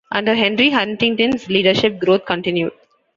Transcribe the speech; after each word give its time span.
Under 0.11 0.33
Henry 0.33 0.71
Huntington's 0.71 1.47
leadership, 1.47 1.99
growth 1.99 2.25
continued. 2.25 2.73